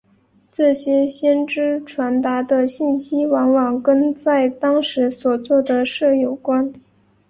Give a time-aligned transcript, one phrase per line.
[0.51, 6.73] 这些先知传达的信息往往跟在当时所做的事有关。